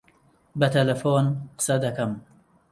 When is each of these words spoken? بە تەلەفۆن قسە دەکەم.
بە 0.59 0.67
تەلەفۆن 0.75 1.27
قسە 1.57 1.75
دەکەم. 1.85 2.11